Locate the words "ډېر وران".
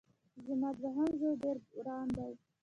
1.43-2.07